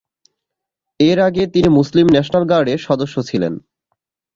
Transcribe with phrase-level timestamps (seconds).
[0.99, 3.53] এর আগে তিনি মুসলিম ন্যাশনাল গার্ডের সদস্য ছিলেন।